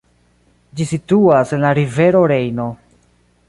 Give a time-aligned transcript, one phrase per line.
[0.79, 2.67] Ĝi situas en la rivero Rejno.